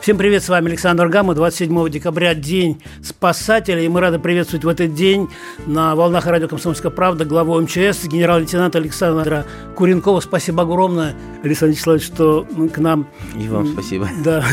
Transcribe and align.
Всем 0.00 0.16
привет, 0.16 0.44
с 0.44 0.48
вами 0.48 0.68
Александр 0.68 1.08
Гамма, 1.08 1.34
27 1.34 1.90
декабря, 1.90 2.32
День 2.32 2.80
спасателя, 3.02 3.82
и 3.82 3.88
мы 3.88 4.00
рады 4.00 4.18
приветствовать 4.18 4.64
в 4.64 4.68
этот 4.68 4.94
день 4.94 5.28
на 5.66 5.96
волнах 5.96 6.26
радио 6.26 6.46
«Комсомольская 6.46 6.90
правда» 6.90 7.24
главу 7.24 7.60
МЧС, 7.60 8.04
генерал-лейтенанта 8.04 8.78
Александра 8.78 9.44
Куренкова. 9.74 10.20
Спасибо 10.20 10.62
огромное, 10.62 11.14
Александр 11.42 11.72
Вячеславович, 11.72 12.04
что 12.04 12.46
к 12.72 12.78
нам... 12.78 13.08
И 13.36 13.48
вам 13.48 13.66
спасибо. 13.72 14.08
Да, 14.24 14.44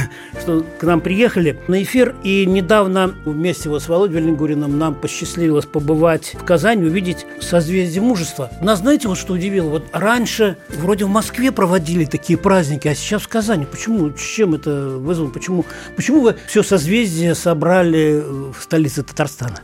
что 0.41 0.65
к 0.79 0.83
нам 0.83 0.99
приехали 0.99 1.59
на 1.67 1.81
эфир. 1.83 2.15
И 2.23 2.45
недавно 2.45 3.13
вместе 3.25 3.69
вот 3.69 3.83
с 3.83 3.87
Володей 3.87 4.15
Вельнигуриным 4.15 4.77
нам 4.77 4.95
посчастливилось 4.95 5.65
побывать 5.65 6.35
в 6.35 6.43
Казани, 6.43 6.83
увидеть 6.83 7.25
созвездие 7.39 8.01
мужества. 8.01 8.49
Нас 8.61 8.79
знаете, 8.79 9.07
вот 9.07 9.17
что 9.17 9.33
удивило? 9.33 9.69
Вот 9.69 9.85
раньше 9.93 10.57
вроде 10.69 11.05
в 11.05 11.09
Москве 11.09 11.51
проводили 11.51 12.05
такие 12.05 12.37
праздники, 12.37 12.87
а 12.87 12.95
сейчас 12.95 13.21
в 13.21 13.27
Казани. 13.27 13.65
Почему? 13.65 14.11
Чем 14.11 14.55
это 14.55 14.89
вызвано? 14.89 15.34
Почему, 15.35 15.65
почему 15.97 16.21
вы 16.21 16.37
все 16.47 16.63
созвездие 16.63 17.35
собрали 17.35 18.23
в 18.25 18.55
столице 18.61 19.03
Татарстана? 19.03 19.59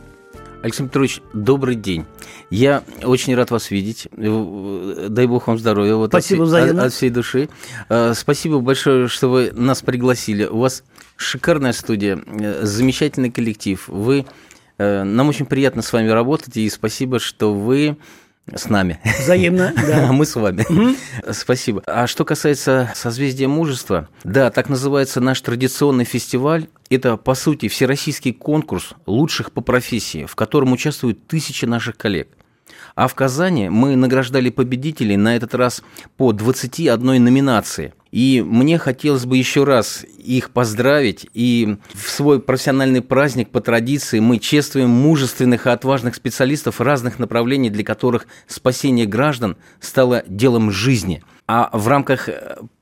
Александр 0.62 0.90
Петрович, 0.90 1.22
добрый 1.32 1.76
день. 1.76 2.04
Я 2.50 2.82
очень 3.02 3.34
рад 3.34 3.50
вас 3.50 3.70
видеть. 3.70 4.06
Дай 4.12 5.26
бог 5.26 5.46
вам 5.46 5.58
здоровья. 5.58 5.94
Вот 5.94 6.10
Спасибо 6.10 6.42
от, 6.42 6.48
взаимно. 6.48 6.84
От 6.84 6.92
всей 6.92 7.08
души. 7.08 7.48
Спасибо 8.12 8.60
большое, 8.60 9.08
что 9.08 9.30
вы 9.30 9.50
нас 9.52 9.80
пригласили. 9.80 10.44
У 10.44 10.58
вас 10.58 10.84
шикарная 11.16 11.72
студия, 11.72 12.20
э, 12.26 12.66
замечательный 12.66 13.30
коллектив. 13.30 13.82
Вы, 13.88 14.26
э, 14.76 15.02
нам 15.04 15.30
очень 15.30 15.46
приятно 15.46 15.80
с 15.80 15.90
вами 15.90 16.08
работать, 16.10 16.54
и 16.58 16.68
спасибо, 16.68 17.18
что 17.18 17.54
вы 17.54 17.96
с 18.54 18.68
нами. 18.68 19.00
Взаимно, 19.20 19.72
да. 19.86 20.08
А 20.08 20.12
мы 20.12 20.26
с 20.26 20.34
вами. 20.34 20.66
Спасибо. 21.32 21.82
А 21.86 22.06
что 22.06 22.24
касается 22.24 22.90
созвездия 22.94 23.46
мужества, 23.46 24.08
да, 24.24 24.50
так 24.50 24.68
называется 24.68 25.20
наш 25.20 25.40
традиционный 25.40 26.04
фестиваль. 26.04 26.66
Это, 26.90 27.16
по 27.16 27.34
сути, 27.34 27.68
всероссийский 27.68 28.32
конкурс 28.32 28.94
лучших 29.06 29.52
по 29.52 29.60
профессии, 29.60 30.26
в 30.26 30.34
котором 30.34 30.72
участвуют 30.72 31.26
тысячи 31.26 31.64
наших 31.64 31.96
коллег. 31.96 32.28
А 32.94 33.08
в 33.08 33.14
Казани 33.14 33.68
мы 33.68 33.96
награждали 33.96 34.50
победителей 34.50 35.16
на 35.16 35.36
этот 35.36 35.54
раз 35.54 35.82
по 36.16 36.32
21 36.32 37.24
номинации. 37.24 37.94
И 38.12 38.44
мне 38.46 38.76
хотелось 38.76 39.24
бы 39.24 39.38
еще 39.38 39.64
раз 39.64 40.04
их 40.18 40.50
поздравить. 40.50 41.26
И 41.32 41.76
в 41.94 42.10
свой 42.10 42.40
профессиональный 42.40 43.00
праздник 43.00 43.48
по 43.48 43.62
традиции 43.62 44.20
мы 44.20 44.38
чествуем 44.38 44.90
мужественных 44.90 45.66
и 45.66 45.70
отважных 45.70 46.14
специалистов 46.14 46.80
разных 46.80 47.18
направлений, 47.18 47.70
для 47.70 47.84
которых 47.84 48.26
спасение 48.46 49.06
граждан 49.06 49.56
стало 49.80 50.24
делом 50.28 50.70
жизни. 50.70 51.22
А 51.48 51.70
в 51.72 51.88
рамках 51.88 52.28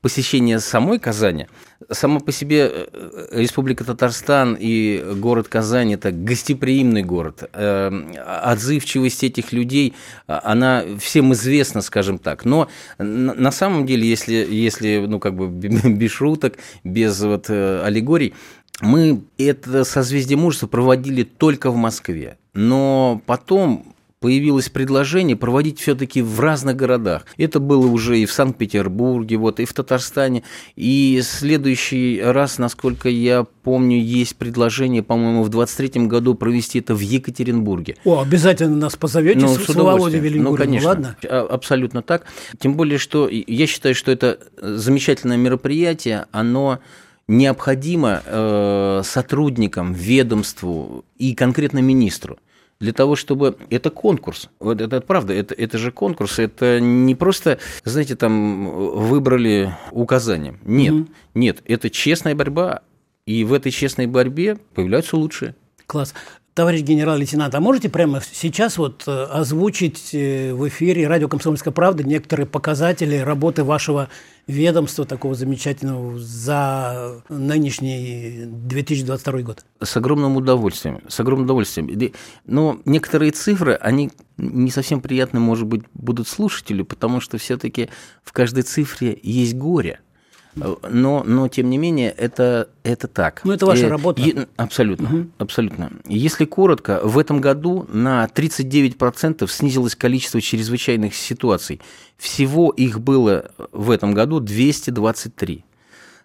посещения 0.01 0.59
самой 0.59 0.99
Казани, 0.99 1.47
сама 1.89 2.19
по 2.19 2.31
себе 2.31 2.89
Республика 3.31 3.83
Татарстан 3.83 4.55
и 4.59 5.03
город 5.15 5.47
Казань– 5.47 5.93
это 5.95 6.11
гостеприимный 6.11 7.03
город. 7.03 7.49
Отзывчивость 7.53 9.23
этих 9.23 9.51
людей, 9.51 9.95
она 10.27 10.83
всем 10.99 11.33
известна, 11.33 11.81
скажем 11.81 12.19
так. 12.19 12.45
Но 12.45 12.69
на 12.99 13.51
самом 13.51 13.85
деле, 13.85 14.07
если, 14.07 14.33
если 14.33 15.05
ну, 15.07 15.19
как 15.19 15.35
бы 15.35 15.47
без 15.89 16.11
шуток, 16.11 16.57
без 16.83 17.19
вот 17.21 17.49
аллегорий, 17.49 18.35
мы 18.79 19.23
это 19.37 19.83
созвездие 19.83 20.37
мужества 20.37 20.67
проводили 20.67 21.23
только 21.23 21.71
в 21.71 21.75
Москве. 21.75 22.37
Но 22.53 23.21
потом 23.25 23.95
появилось 24.21 24.69
предложение 24.69 25.35
проводить 25.35 25.79
все-таки 25.79 26.21
в 26.21 26.39
разных 26.39 26.75
городах. 26.75 27.25
Это 27.37 27.59
было 27.59 27.87
уже 27.87 28.19
и 28.19 28.25
в 28.27 28.31
Санкт-Петербурге, 28.31 29.37
вот, 29.37 29.59
и 29.59 29.65
в 29.65 29.73
Татарстане. 29.73 30.43
И 30.75 31.21
следующий 31.23 32.21
раз, 32.23 32.59
насколько 32.59 33.09
я 33.09 33.45
помню, 33.63 33.99
есть 33.99 34.35
предложение, 34.35 35.01
по-моему, 35.01 35.41
в 35.41 35.49
23 35.49 36.05
году 36.05 36.35
провести 36.35 36.79
это 36.79 36.93
в 36.93 36.99
Екатеринбурге. 36.99 37.97
О, 38.05 38.21
обязательно 38.21 38.75
нас 38.75 38.95
позовете 38.95 39.39
ну, 39.39 39.55
с, 39.55 39.65
с 39.65 39.73
Володей 39.73 40.19
Велигуриным, 40.19 40.51
ну, 40.51 40.57
конечно, 40.57 40.89
ладно? 40.89 41.17
Абсолютно 41.27 42.03
так. 42.03 42.25
Тем 42.59 42.75
более, 42.75 42.99
что 42.99 43.27
я 43.27 43.65
считаю, 43.65 43.95
что 43.95 44.11
это 44.11 44.37
замечательное 44.61 45.37
мероприятие, 45.37 46.27
оно 46.31 46.79
необходимо 47.27 48.21
э, 48.23 49.01
сотрудникам, 49.03 49.93
ведомству 49.93 51.05
и 51.17 51.33
конкретно 51.33 51.79
министру 51.79 52.37
для 52.81 52.91
того, 52.91 53.15
чтобы... 53.15 53.55
Это 53.69 53.89
конкурс. 53.91 54.49
Вот 54.59 54.81
это, 54.81 54.97
это 54.97 55.05
правда, 55.05 55.33
это, 55.33 55.53
это 55.53 55.77
же 55.77 55.91
конкурс. 55.91 56.39
Это 56.39 56.81
не 56.81 57.15
просто, 57.15 57.59
знаете, 57.85 58.15
там 58.15 58.69
выбрали 58.69 59.73
указания. 59.91 60.55
Нет, 60.65 60.93
угу. 60.93 61.07
нет, 61.35 61.61
это 61.65 61.89
честная 61.89 62.35
борьба, 62.35 62.81
и 63.25 63.43
в 63.43 63.53
этой 63.53 63.71
честной 63.71 64.07
борьбе 64.07 64.57
появляются 64.73 65.15
лучшие. 65.15 65.55
Класс. 65.85 66.13
Товарищ 66.53 66.81
генерал-лейтенант, 66.81 67.55
а 67.55 67.61
можете 67.61 67.87
прямо 67.87 68.19
сейчас 68.29 68.77
вот 68.77 69.03
э, 69.07 69.23
озвучить 69.23 70.09
э, 70.13 70.53
в 70.53 70.67
эфире 70.67 71.07
радио 71.07 71.29
«Комсомольская 71.29 71.71
правда» 71.71 72.03
некоторые 72.03 72.45
показатели 72.45 73.15
работы 73.15 73.63
вашего 73.63 74.09
ведомства 74.47 75.05
такого 75.05 75.33
замечательного 75.33 76.19
за 76.19 77.23
нынешний 77.29 78.41
2022 78.47 79.41
год? 79.43 79.65
С 79.81 79.95
огромным 79.95 80.35
удовольствием, 80.35 81.01
с 81.07 81.21
огромным 81.21 81.45
удовольствием. 81.45 82.11
Но 82.45 82.81
некоторые 82.83 83.31
цифры, 83.31 83.75
они 83.75 84.11
не 84.35 84.71
совсем 84.71 84.99
приятны, 84.99 85.39
может 85.39 85.67
быть, 85.67 85.83
будут 85.93 86.27
слушателю, 86.27 86.83
потому 86.83 87.21
что 87.21 87.37
все-таки 87.37 87.87
в 88.25 88.33
каждой 88.33 88.63
цифре 88.63 89.17
есть 89.23 89.55
горе– 89.55 90.01
но, 90.55 91.23
но 91.23 91.47
тем 91.47 91.69
не 91.69 91.77
менее, 91.77 92.11
это, 92.11 92.69
это 92.83 93.07
так. 93.07 93.41
Ну, 93.43 93.53
это 93.53 93.65
ваша 93.65 93.85
и, 93.85 93.89
работа. 93.89 94.21
И, 94.21 94.35
абсолютно, 94.57 95.07
угу. 95.07 95.27
абсолютно. 95.37 95.91
Если 96.07 96.45
коротко, 96.45 96.99
в 97.03 97.17
этом 97.17 97.41
году 97.41 97.85
на 97.89 98.25
39% 98.25 99.47
снизилось 99.49 99.95
количество 99.95 100.41
чрезвычайных 100.41 101.15
ситуаций. 101.15 101.81
Всего 102.17 102.71
их 102.71 102.99
было 102.99 103.51
в 103.71 103.91
этом 103.91 104.13
году 104.13 104.39
223. 104.39 105.63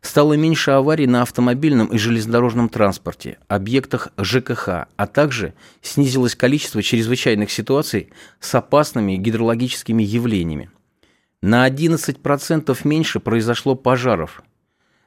Стало 0.02 0.34
меньше 0.34 0.70
аварий 0.70 1.06
на 1.06 1.22
автомобильном 1.22 1.88
и 1.88 1.98
железнодорожном 1.98 2.68
транспорте, 2.68 3.38
объектах 3.48 4.08
ЖКХ, 4.16 4.68
а 4.96 5.06
также 5.06 5.54
снизилось 5.82 6.36
количество 6.36 6.82
чрезвычайных 6.82 7.50
ситуаций 7.50 8.10
с 8.38 8.54
опасными 8.54 9.16
гидрологическими 9.16 10.02
явлениями. 10.04 10.70
На 11.46 11.70
11% 11.70 12.76
меньше 12.82 13.20
произошло 13.20 13.76
пожаров. 13.76 14.42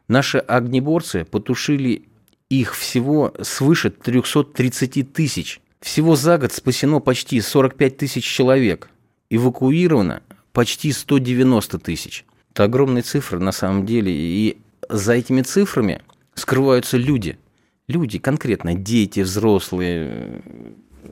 Наши 0.08 0.38
огнеборцы 0.38 1.26
потушили 1.26 2.08
их 2.48 2.78
всего 2.78 3.34
свыше 3.42 3.90
330 3.90 5.12
тысяч. 5.12 5.60
Всего 5.82 6.16
за 6.16 6.38
год 6.38 6.54
спасено 6.54 7.02
почти 7.02 7.42
45 7.42 7.98
тысяч 7.98 8.24
человек. 8.24 8.90
Эвакуировано 9.30 10.24
почти 10.54 10.94
190 10.94 11.78
тысяч. 11.78 12.24
Это 12.54 12.64
огромные 12.64 13.04
цифры 13.04 13.38
на 13.40 13.52
самом 13.52 13.86
деле. 13.86 14.10
И 14.10 14.60
за 14.88 15.16
этими 15.16 15.42
цифрами 15.42 16.02
скрываются 16.36 16.96
люди. 16.96 17.38
Люди 17.90 18.18
конкретно, 18.18 18.76
дети, 18.76 19.20
взрослые, 19.20 20.42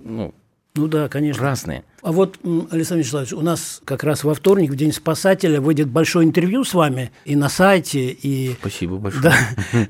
ну, 0.06 0.34
ну 0.78 0.88
да, 0.88 1.10
конечно. 1.10 1.44
Разные. 1.44 1.84
А 2.04 2.12
вот, 2.12 2.38
Александр 2.70 3.02
Вячеславович, 3.02 3.34
у 3.34 3.42
нас 3.42 3.82
как 3.84 4.04
раз 4.04 4.24
во 4.24 4.36
вторник, 4.36 4.72
в 4.72 4.76
День 4.76 4.94
спасателя, 4.94 5.60
выйдет 5.60 5.88
большое 5.90 6.28
интервью 6.28 6.64
с 6.64 6.76
вами 6.76 7.12
и 7.26 7.36
на 7.36 7.50
сайте, 7.50 8.10
и... 8.10 8.56
Спасибо 8.60 8.98
большое. 8.98 9.24
Да, 9.24 9.36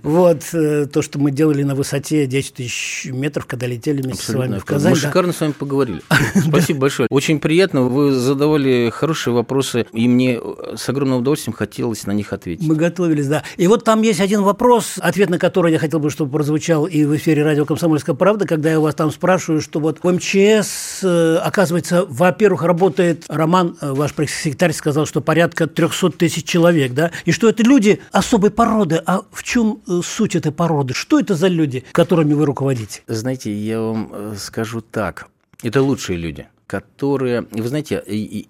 вот 0.03 0.41
э, 0.53 0.85
то, 0.85 1.01
что 1.01 1.19
мы 1.19 1.31
делали 1.31 1.63
на 1.63 1.75
высоте 1.75 2.25
10 2.25 2.53
тысяч 2.53 3.07
метров, 3.11 3.45
когда 3.45 3.67
летели 3.67 4.01
вместе 4.01 4.21
Абсолютно. 4.21 4.45
с 4.45 4.49
вами 4.49 4.59
в 4.59 4.65
Казань. 4.65 4.93
Мы 4.93 5.01
да. 5.01 5.07
шикарно 5.07 5.33
с 5.33 5.41
вами 5.41 5.51
поговорили. 5.51 6.01
Спасибо 6.35 6.79
большое. 6.79 7.07
Очень 7.09 7.39
приятно, 7.39 7.81
вы 7.81 8.13
задавали 8.13 8.89
хорошие 8.89 9.33
вопросы, 9.33 9.85
и 9.91 10.07
мне 10.07 10.39
с 10.75 10.87
огромным 10.87 11.19
удовольствием 11.19 11.55
хотелось 11.55 12.05
на 12.05 12.11
них 12.11 12.31
ответить. 12.31 12.65
Мы 12.65 12.75
готовились, 12.75 13.27
да. 13.27 13.43
И 13.57 13.67
вот 13.67 13.83
там 13.83 14.01
есть 14.01 14.21
один 14.21 14.43
вопрос, 14.43 14.95
ответ 14.99 15.29
на 15.29 15.39
который 15.39 15.73
я 15.73 15.79
хотел 15.79 15.99
бы, 15.99 16.09
чтобы 16.09 16.31
прозвучал 16.31 16.85
и 16.85 17.03
в 17.03 17.15
эфире 17.17 17.43
радио 17.43 17.65
«Комсомольская 17.65 18.15
правда», 18.15 18.47
когда 18.47 18.71
я 18.71 18.79
вас 18.79 18.95
там 18.95 19.11
спрашиваю, 19.11 19.61
что 19.61 19.81
вот 19.81 19.99
в 20.01 20.09
МЧС, 20.09 21.01
э, 21.03 21.35
оказывается, 21.43 21.96
получается, 21.97 22.05
во-первых, 22.05 22.63
работает 22.63 23.25
Роман, 23.27 23.77
э, 23.81 23.91
ваш 23.91 24.13
пресс-секретарь 24.13 24.73
сказал, 24.73 25.05
что 25.05 25.21
порядка 25.21 25.67
300 25.67 26.11
тысяч 26.11 26.45
человек, 26.45 26.93
да, 26.93 27.11
и 27.25 27.31
что 27.31 27.49
это 27.49 27.63
люди 27.63 27.99
особой 28.11 28.51
породы. 28.51 29.01
А 29.05 29.21
в 29.31 29.43
чем 29.43 29.81
э, 29.87 30.01
суть 30.03 30.35
этой 30.35 30.51
породы? 30.51 30.93
Что 30.93 31.19
это 31.19 31.35
за 31.35 31.47
люди, 31.47 31.83
которыми 31.91 32.33
вы 32.33 32.45
руководите? 32.45 33.01
Знаете, 33.07 33.51
я 33.53 33.79
вам 33.79 34.09
э, 34.11 34.35
скажу 34.37 34.81
так. 34.81 35.27
Это 35.63 35.81
лучшие 35.81 36.17
люди, 36.17 36.47
которые, 36.67 37.47
вы 37.51 37.67
знаете, 37.67 38.03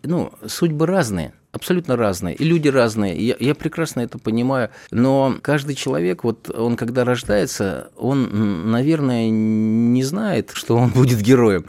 ну, 0.04 0.34
судьбы 0.46 0.86
разные 0.86 1.34
абсолютно 1.54 1.96
разные, 1.96 2.36
и 2.36 2.44
люди 2.44 2.68
разные, 2.68 3.18
я, 3.18 3.36
я 3.40 3.56
прекрасно 3.56 4.02
это 4.02 4.20
понимаю, 4.20 4.70
но 4.92 5.38
каждый 5.42 5.74
человек, 5.74 6.24
вот 6.24 6.52
он 6.56 6.76
когда 6.76 7.04
рождается, 7.04 7.90
он, 7.98 8.70
наверное, 8.70 9.28
не 9.30 10.04
знает, 10.04 10.52
что 10.54 10.76
он 10.76 10.90
будет 10.92 11.20
героем 11.22 11.66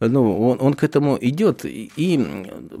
ну, 0.00 0.48
он, 0.48 0.58
он 0.60 0.74
к 0.74 0.82
этому 0.82 1.18
идет, 1.20 1.64
и 1.64 2.20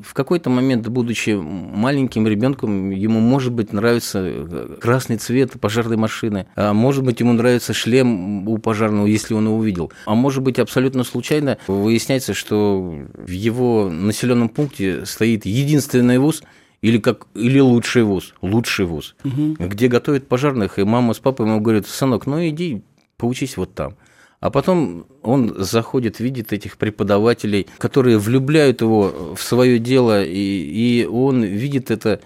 в 0.02 0.14
какой-то 0.14 0.48
момент, 0.48 0.88
будучи 0.88 1.30
маленьким 1.30 2.26
ребенком, 2.26 2.90
ему, 2.90 3.20
может 3.20 3.52
быть, 3.52 3.72
нравится 3.72 4.76
красный 4.80 5.18
цвет 5.18 5.52
пожарной 5.60 5.96
машины, 5.96 6.46
а 6.56 6.72
может 6.72 7.04
быть, 7.04 7.20
ему 7.20 7.32
нравится 7.32 7.74
шлем 7.74 8.48
у 8.48 8.58
пожарного, 8.58 9.06
если 9.06 9.34
он 9.34 9.46
его 9.46 9.56
увидел, 9.56 9.92
а 10.06 10.14
может 10.14 10.42
быть, 10.42 10.58
абсолютно 10.58 11.04
случайно 11.04 11.58
выясняется, 11.66 12.32
что 12.32 12.96
в 13.14 13.30
его 13.30 13.90
населенном 13.90 14.48
пункте 14.48 15.04
стоит 15.04 15.44
единственный 15.44 16.18
вуз, 16.18 16.42
или 16.80 16.98
как 16.98 17.26
или 17.34 17.58
лучший 17.58 18.04
вуз, 18.04 18.32
лучший 18.40 18.86
вуз, 18.86 19.14
угу. 19.22 19.56
где 19.58 19.88
готовят 19.88 20.26
пожарных, 20.26 20.78
и 20.78 20.84
мама 20.84 21.12
с 21.12 21.18
папой 21.18 21.46
ему 21.46 21.60
говорят, 21.60 21.86
сынок, 21.86 22.26
ну 22.26 22.46
иди 22.48 22.82
поучись 23.18 23.58
вот 23.58 23.74
там. 23.74 23.96
А 24.40 24.50
потом 24.50 25.06
он 25.22 25.54
заходит, 25.58 26.18
видит 26.18 26.52
этих 26.52 26.78
преподавателей, 26.78 27.66
которые 27.76 28.18
влюбляют 28.18 28.80
его 28.80 29.34
в 29.36 29.42
свое 29.42 29.78
дело, 29.78 30.24
и, 30.24 30.32
и 30.32 31.06
он 31.06 31.44
видит 31.44 31.90
это 31.90 32.20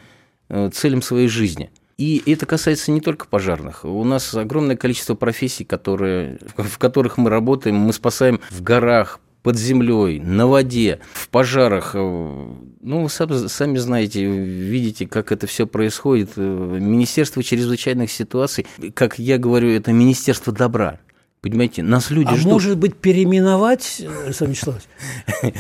э, 0.49 0.71
целям 0.73 1.03
своей 1.03 1.27
жизни. 1.27 1.71
И 1.99 2.23
это 2.27 2.47
касается 2.47 2.93
не 2.93 3.01
только 3.01 3.27
пожарных. 3.27 3.85
У 3.85 4.05
нас 4.05 4.33
огромное 4.35 4.77
количество 4.77 5.15
профессий, 5.15 5.65
которые, 5.65 6.39
в 6.57 6.79
которых 6.79 7.19
мы 7.19 7.31
работаем. 7.31 7.77
Мы 7.77 7.93
спасаем 7.93 8.41
в 8.51 8.63
горах, 8.63 9.21
под 9.43 9.59
землей, 9.59 10.21
на 10.21 10.47
воде, 10.47 11.01
в 11.13 11.29
пожарах. 11.29 11.95
Э, 11.95 11.99
ну, 11.99 13.03
вы 13.03 13.09
сами 13.09 13.77
знаете, 13.77 14.25
видите, 14.25 15.07
как 15.07 15.33
это 15.33 15.49
все 15.49 15.67
происходит. 15.67 16.31
Э, 16.37 16.79
Министерство 16.81 17.43
чрезвычайных 17.43 18.11
ситуаций, 18.11 18.67
как 18.95 19.19
я 19.19 19.37
говорю, 19.37 19.69
это 19.71 19.93
Министерство 19.93 20.53
добра. 20.53 21.01
Понимаете, 21.45 21.83
нас 21.83 22.11
люди 22.11 22.31
а 22.31 22.37
ждут. 22.37 22.53
может 22.53 22.79
быть, 22.79 22.97
переименовать, 22.97 24.01
Александр 24.25 24.53
Вячеславович? 24.53 24.85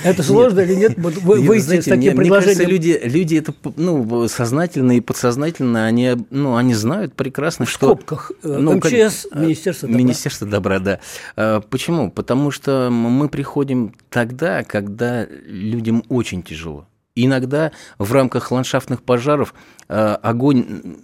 Это 0.02 0.22
сложно 0.22 0.60
или 0.60 0.76
нет? 0.76 0.94
Выйти 0.96 1.82
с 1.82 1.84
таким 1.84 2.16
предложением? 2.16 2.70
люди, 2.70 2.98
люди 3.04 3.34
это 3.36 3.54
ну, 3.76 4.26
сознательно 4.28 4.96
и 4.96 5.02
подсознательно, 5.02 5.84
они, 5.84 6.16
ну, 6.30 6.56
они 6.56 6.72
знают 6.72 7.12
прекрасно, 7.12 7.66
что... 7.66 7.88
В 7.88 7.90
скобках. 7.90 8.32
Э, 8.42 8.56
ну, 8.58 8.76
МЧС, 8.76 9.26
э, 9.30 9.38
Министерство 9.38 9.86
добра. 9.86 10.02
Министерство 10.02 10.48
добра, 10.48 10.78
да. 10.78 11.60
Почему? 11.68 12.10
Потому 12.10 12.50
что 12.50 12.88
мы 12.90 13.28
приходим 13.28 13.94
тогда, 14.08 14.64
когда 14.64 15.26
людям 15.26 16.02
очень 16.08 16.42
тяжело. 16.42 16.86
Иногда 17.14 17.72
в 17.98 18.10
рамках 18.10 18.50
ландшафтных 18.50 19.02
пожаров 19.02 19.52
э, 19.90 20.16
огонь 20.22 20.96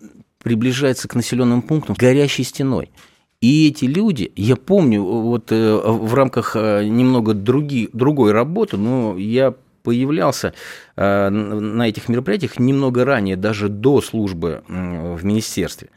приближается 0.42 1.06
к 1.06 1.14
населенным 1.14 1.60
пунктам 1.60 1.96
горящей 1.98 2.44
стеной. 2.44 2.90
И 3.40 3.68
эти 3.68 3.86
люди, 3.86 4.32
я 4.36 4.54
помню, 4.54 5.02
вот 5.02 5.50
э, 5.50 5.80
в 5.82 6.12
рамках 6.12 6.56
э, 6.56 6.84
немного 6.84 7.32
други, 7.32 7.88
другой 7.94 8.32
работы, 8.32 8.76
но 8.76 9.16
я 9.16 9.54
появлялся 9.82 10.52
э, 10.96 11.28
на 11.30 11.88
этих 11.88 12.10
мероприятиях 12.10 12.58
немного 12.58 13.06
ранее, 13.06 13.36
даже 13.36 13.70
до 13.70 14.02
службы 14.02 14.62
в 14.68 15.24
министерстве, 15.24 15.88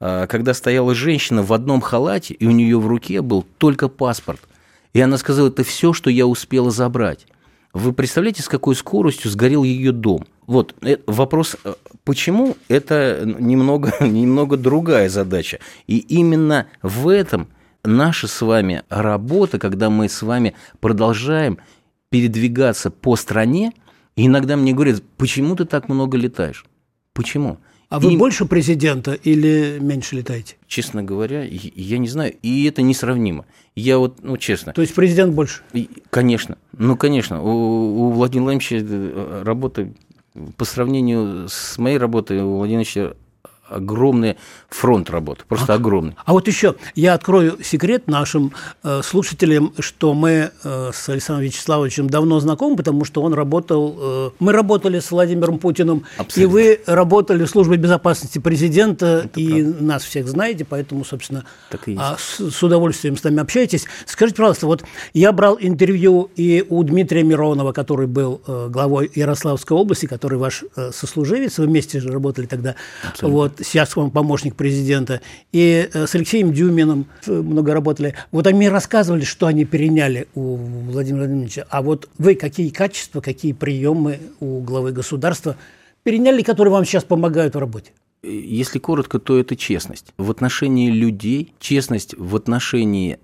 когда 0.00 0.52
стояла 0.52 0.94
женщина 0.96 1.44
в 1.44 1.52
одном 1.52 1.80
халате, 1.80 2.34
и 2.34 2.46
у 2.46 2.50
нее 2.50 2.80
в 2.80 2.88
руке 2.88 3.22
был 3.22 3.46
только 3.58 3.88
паспорт. 3.88 4.40
И 4.92 5.00
она 5.00 5.16
сказала, 5.18 5.48
это 5.48 5.62
все, 5.62 5.92
что 5.92 6.10
я 6.10 6.26
успела 6.26 6.72
забрать. 6.72 7.26
Вы 7.72 7.92
представляете, 7.92 8.42
с 8.42 8.48
какой 8.48 8.74
скоростью 8.74 9.30
сгорел 9.30 9.62
ее 9.62 9.92
дом? 9.92 10.26
Вот 10.50 10.74
э, 10.82 10.96
вопрос, 11.06 11.56
э, 11.62 11.74
почему 12.02 12.56
это 12.66 13.22
немного, 13.24 13.92
немного 14.00 14.56
другая 14.56 15.08
задача. 15.08 15.60
И 15.86 15.98
именно 15.98 16.66
в 16.82 17.06
этом 17.06 17.46
наша 17.84 18.26
с 18.26 18.40
вами 18.40 18.82
работа, 18.88 19.60
когда 19.60 19.90
мы 19.90 20.08
с 20.08 20.22
вами 20.22 20.54
продолжаем 20.80 21.58
передвигаться 22.08 22.90
по 22.90 23.14
стране, 23.14 23.72
и 24.16 24.26
иногда 24.26 24.56
мне 24.56 24.72
говорят, 24.72 25.04
почему 25.16 25.54
ты 25.54 25.66
так 25.66 25.88
много 25.88 26.16
летаешь? 26.16 26.64
Почему? 27.12 27.58
А 27.88 28.00
вы 28.00 28.14
и... 28.14 28.16
больше 28.16 28.44
президента 28.44 29.14
или 29.14 29.78
меньше 29.80 30.16
летаете? 30.16 30.56
Честно 30.66 31.04
говоря, 31.04 31.44
я 31.44 31.98
не 31.98 32.08
знаю. 32.08 32.34
И 32.42 32.64
это 32.64 32.82
несравнимо. 32.82 33.46
Я 33.76 33.98
вот, 33.98 34.18
ну, 34.22 34.36
честно. 34.36 34.72
То 34.72 34.80
есть 34.80 34.94
президент 34.96 35.32
больше? 35.32 35.62
Конечно. 36.10 36.58
Ну, 36.76 36.96
конечно. 36.96 37.40
У, 37.40 37.48
у 37.48 38.10
Владимира 38.10 38.46
Владимировича 38.46 38.76
э, 38.80 39.42
работа 39.44 39.92
по 40.56 40.64
сравнению 40.64 41.48
с 41.48 41.78
моей 41.78 41.98
работой 41.98 42.40
у 42.40 42.56
Владимира 42.56 42.84
огромный 43.70 44.36
фронт 44.68 45.10
работы, 45.10 45.44
просто 45.48 45.72
а, 45.72 45.76
огромный. 45.76 46.14
А 46.24 46.32
вот 46.32 46.48
еще 46.48 46.74
я 46.94 47.14
открою 47.14 47.58
секрет 47.62 48.08
нашим 48.08 48.52
э, 48.82 49.00
слушателям, 49.02 49.72
что 49.78 50.14
мы 50.14 50.50
э, 50.62 50.90
с 50.92 51.08
Александром 51.08 51.44
Вячеславовичем 51.44 52.08
давно 52.10 52.40
знакомы, 52.40 52.76
потому 52.76 53.04
что 53.04 53.22
он 53.22 53.34
работал, 53.34 53.96
э, 53.98 54.30
мы 54.38 54.52
работали 54.52 55.00
с 55.00 55.10
Владимиром 55.10 55.58
Путиным, 55.58 56.04
Абсолютно. 56.18 56.40
и 56.40 56.46
вы 56.46 56.80
работали 56.86 57.44
в 57.44 57.48
службе 57.48 57.76
безопасности 57.76 58.38
президента, 58.38 59.22
Это 59.24 59.40
и 59.40 59.62
правда. 59.62 59.84
нас 59.84 60.04
всех 60.04 60.28
знаете, 60.28 60.64
поэтому, 60.64 61.04
собственно, 61.04 61.44
а, 61.96 62.16
с, 62.18 62.40
с 62.50 62.62
удовольствием 62.62 63.16
с 63.16 63.24
нами 63.24 63.40
общаетесь. 63.40 63.86
Скажите, 64.06 64.36
пожалуйста, 64.36 64.66
вот 64.66 64.84
я 65.14 65.32
брал 65.32 65.58
интервью 65.60 66.30
и 66.36 66.64
у 66.68 66.82
Дмитрия 66.82 67.22
Миронова, 67.22 67.72
который 67.72 68.06
был 68.06 68.40
э, 68.46 68.68
главой 68.70 69.10
Ярославской 69.14 69.76
области, 69.76 70.06
который 70.06 70.38
ваш 70.38 70.64
э, 70.76 70.90
сослуживец, 70.92 71.58
вы 71.58 71.66
вместе 71.66 72.00
же 72.00 72.10
работали 72.10 72.46
тогда, 72.46 72.74
Абсолютно. 73.08 73.28
вот, 73.28 73.52
сейчас 73.62 73.96
он 73.96 74.10
помощник 74.10 74.56
президента, 74.56 75.20
и 75.52 75.88
э, 75.92 76.06
с 76.06 76.14
Алексеем 76.14 76.52
Дюминым 76.52 77.06
много 77.26 77.74
работали. 77.74 78.14
Вот 78.32 78.46
они 78.46 78.68
рассказывали, 78.68 79.24
что 79.24 79.46
они 79.46 79.64
переняли 79.64 80.28
у 80.34 80.56
Владимира 80.56 81.24
Владимировича. 81.24 81.66
А 81.70 81.82
вот 81.82 82.08
вы 82.18 82.34
какие 82.34 82.70
качества, 82.70 83.20
какие 83.20 83.52
приемы 83.52 84.20
у 84.40 84.60
главы 84.60 84.92
государства 84.92 85.56
переняли, 86.02 86.42
которые 86.42 86.72
вам 86.72 86.84
сейчас 86.84 87.04
помогают 87.04 87.54
в 87.54 87.58
работе? 87.58 87.92
Если 88.22 88.78
коротко, 88.78 89.18
то 89.18 89.38
это 89.38 89.56
честность. 89.56 90.12
В 90.18 90.30
отношении 90.30 90.90
людей, 90.90 91.54
честность 91.58 92.14
в 92.18 92.36
отношении 92.36 93.18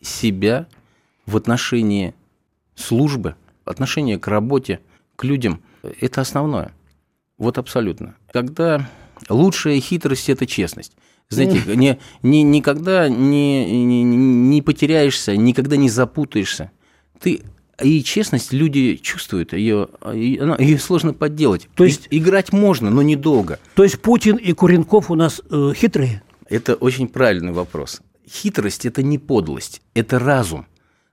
себя, 0.00 0.66
в 1.26 1.36
отношении 1.36 2.14
службы, 2.74 3.34
отношение 3.66 4.18
к 4.18 4.26
работе, 4.28 4.80
к 5.16 5.24
людям– 5.24 5.60
это 6.00 6.22
основное. 6.22 6.72
Вот 7.36 7.58
абсолютно. 7.58 8.14
Когда 8.32 8.88
лучшая 9.30 9.80
хитрость– 9.80 10.28
это 10.28 10.46
честность. 10.46 10.92
Знаете, 11.28 11.62
не, 11.76 11.98
не, 12.22 12.42
никогда 12.42 13.08
не, 13.08 13.84
не, 13.84 14.02
не 14.02 14.62
потеряешься, 14.62 15.36
никогда 15.36 15.76
не 15.76 15.88
запутаешься. 15.88 16.72
Ты 17.20 17.42
и 17.82 18.02
честность 18.02 18.52
люди 18.52 18.96
чувствуют, 18.96 19.52
ее, 19.52 19.88
ее 20.12 20.78
сложно 20.78 21.14
подделать. 21.14 21.68
То 21.74 21.84
есть 21.84 22.08
и, 22.10 22.18
играть 22.18 22.52
можно, 22.52 22.90
но 22.90 23.02
недолго. 23.02 23.58
То 23.74 23.84
есть 23.84 24.00
Путин 24.00 24.36
и 24.36 24.52
Куренков 24.52 25.10
у 25.10 25.14
нас 25.14 25.40
э, 25.50 25.72
хитрые? 25.74 26.22
Это 26.48 26.74
очень 26.74 27.08
правильный 27.08 27.52
вопрос. 27.52 28.02
Хитрость– 28.28 28.84
это 28.86 29.02
не 29.02 29.18
подлость, 29.18 29.82
это 29.94 30.18
разум. 30.18 30.66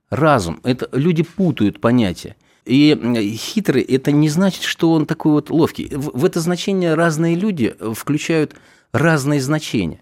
Разум– 0.10 0.60
это 0.64 0.90
люди 0.92 1.24
путают 1.24 1.80
понятия. 1.80 2.36
И 2.68 3.38
хитрый– 3.38 3.82
это 3.84 4.12
не 4.12 4.28
значит, 4.30 4.64
что 4.64 4.92
он 4.92 5.06
такой 5.06 5.32
вот 5.32 5.50
ловкий. 5.50 5.90
В 5.96 6.26
это 6.26 6.42
значение 6.42 6.96
разные 6.96 7.36
люди 7.36 7.76
включают 7.94 8.56
разные 8.92 9.42
значения. 9.42 10.02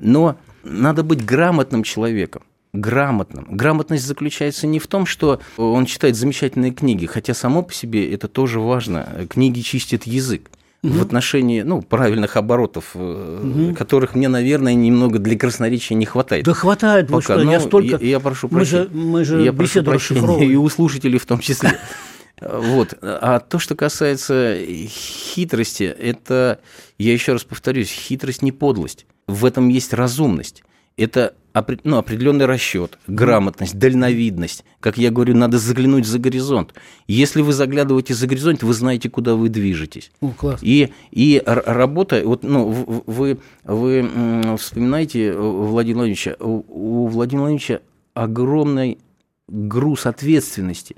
Но 0.00 0.36
надо 0.64 1.02
быть 1.02 1.24
грамотным 1.24 1.82
человеком. 1.82 2.42
Грамотным. 2.72 3.46
Грамотность 3.50 4.06
заключается 4.06 4.66
не 4.66 4.78
в 4.78 4.86
том, 4.86 5.06
что 5.06 5.40
он 5.56 5.86
читает 5.86 6.16
замечательные 6.16 6.72
книги, 6.72 7.06
хотя 7.06 7.34
само 7.34 7.62
по 7.62 7.74
себе 7.74 8.10
это 8.12 8.28
тоже 8.28 8.60
важно. 8.60 9.26
Книги 9.28 9.60
чистят 9.60 10.04
язык 10.04 10.50
угу. 10.82 10.92
в 10.92 11.02
отношении 11.02 11.62
ну, 11.62 11.82
правильных 11.82 12.36
оборотов, 12.36 12.94
угу. 12.94 13.74
которых 13.76 14.14
мне, 14.14 14.28
наверное, 14.28 14.74
немного 14.74 15.18
для 15.18 15.38
красноречия 15.38 15.96
не 15.96 16.06
хватает. 16.06 16.44
Да 16.44 16.54
хватает, 16.54 17.08
Пока. 17.08 17.38
что, 17.38 17.40
я 17.40 17.60
столько... 17.60 17.96
Я, 17.96 18.10
я 18.10 18.20
прошу 18.20 18.48
прощения. 18.48 18.88
Мы 18.92 19.24
же, 19.24 19.36
мы 19.36 19.40
же 19.40 19.42
я 19.42 19.52
прошу 19.52 19.82
прощения 19.82 20.46
и 20.46 20.56
у 20.56 20.68
слушателей 20.68 21.18
в 21.18 21.26
том 21.26 21.40
числе. 21.40 21.78
Вот. 22.40 22.94
А 23.02 23.40
то, 23.40 23.58
что 23.58 23.74
касается 23.74 24.56
хитрости, 24.64 25.82
это, 25.82 26.60
я 26.96 27.12
еще 27.12 27.32
раз 27.32 27.42
повторюсь, 27.42 27.90
хитрость 27.90 28.42
не 28.42 28.52
подлость. 28.52 29.06
В 29.26 29.44
этом 29.44 29.68
есть 29.68 29.92
разумность. 29.92 30.62
Это 30.98 31.34
ну, 31.84 31.96
определенный 31.96 32.46
расчет, 32.46 32.98
грамотность, 33.06 33.78
дальновидность. 33.78 34.64
Как 34.80 34.98
я 34.98 35.10
говорю, 35.10 35.34
надо 35.34 35.58
заглянуть 35.58 36.06
за 36.06 36.18
горизонт. 36.18 36.74
Если 37.06 37.42
вы 37.42 37.52
заглядываете 37.52 38.14
за 38.14 38.26
горизонт, 38.26 38.62
вы 38.62 38.74
знаете, 38.74 39.08
куда 39.10 39.34
вы 39.34 39.48
движетесь. 39.48 40.10
О, 40.20 40.30
класс. 40.30 40.60
И, 40.62 40.92
и 41.10 41.42
работа, 41.44 42.22
вот, 42.24 42.42
ну, 42.42 42.68
вы, 43.06 43.38
вы 43.64 44.56
вспоминаете 44.58 45.32
Владимира 45.32 45.98
Владимировича, 46.00 46.36
у 46.38 47.06
Владимира 47.08 47.44
Владимировича 47.44 47.80
огромный 48.14 48.98
груз 49.48 50.06
ответственности 50.06 50.96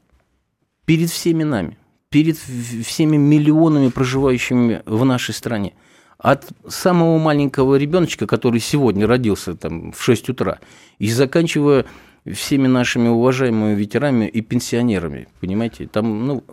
перед 0.84 1.10
всеми 1.10 1.44
нами, 1.44 1.78
перед 2.08 2.36
всеми 2.36 3.16
миллионами 3.16 3.88
проживающими 3.88 4.82
в 4.84 5.04
нашей 5.04 5.34
стране 5.34 5.74
от 6.22 6.48
самого 6.68 7.18
маленького 7.18 7.76
ребеночка, 7.76 8.26
который 8.26 8.60
сегодня 8.60 9.06
родился 9.06 9.54
там, 9.54 9.92
в 9.92 10.02
6 10.02 10.28
утра, 10.30 10.58
и 10.98 11.10
заканчивая 11.10 11.86
всеми 12.30 12.66
нашими 12.68 13.08
уважаемыми 13.08 13.74
ветеранами 13.74 14.26
и 14.26 14.42
пенсионерами. 14.42 15.28
Понимаете, 15.40 15.86
там 15.86 16.26
ну, 16.26 16.44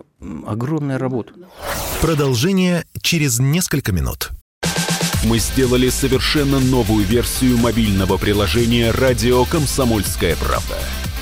огромная 0.46 0.98
работа. 0.98 1.34
Продолжение 2.02 2.86
через 3.02 3.40
несколько 3.40 3.92
минут. 3.92 4.30
Мы 5.26 5.40
сделали 5.40 5.90
совершенно 5.90 6.60
новую 6.60 7.06
версию 7.06 7.58
мобильного 7.58 8.18
приложения 8.18 8.92
«Радио 8.92 9.44
Комсомольская 9.46 10.38
правда». 10.38 10.76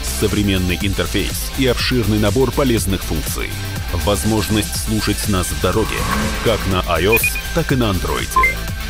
Современный 0.04 0.78
интерфейс 0.82 1.52
и 1.58 1.66
обширный 1.66 2.20
набор 2.20 2.52
полезных 2.52 3.02
функций– 3.02 3.50
возможность 4.06 4.86
слушать 4.86 5.28
нас 5.30 5.48
в 5.48 5.62
дороге, 5.62 5.98
как 6.44 6.60
на 6.68 6.82
iOS, 7.00 7.24
так 7.54 7.72
и 7.72 7.76
на 7.76 7.92
Android. 7.92 8.30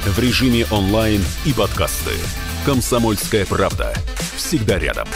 В 0.05 0.19
режиме 0.19 0.65
онлайн 0.71 1.21
и 1.45 1.53
подкасты. 1.53 2.11
«Комсомольская 2.65 3.45
правда». 3.45 3.93
Всегда 4.35 4.77
рядом. 4.77 5.07